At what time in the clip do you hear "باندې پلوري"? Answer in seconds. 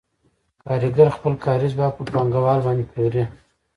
2.65-3.23